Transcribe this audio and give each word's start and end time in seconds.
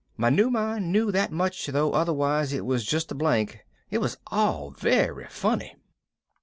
My 0.17 0.31
new 0.31 0.49
mind 0.49 0.91
knew 0.91 1.11
that 1.11 1.31
much 1.31 1.67
though 1.67 1.91
otherwise 1.93 2.53
it 2.53 2.65
was 2.65 2.83
just 2.87 3.11
a 3.11 3.13
blank. 3.13 3.59
It 3.91 3.99
was 3.99 4.17
all 4.31 4.71
very 4.71 5.27
funny." 5.29 5.75